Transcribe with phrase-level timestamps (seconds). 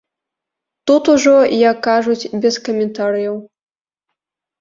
[0.91, 1.33] Тут ужо,
[1.71, 3.37] як кажуць, без каментарыяў.